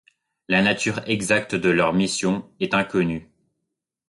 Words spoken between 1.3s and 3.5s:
de leur mission est inconnue.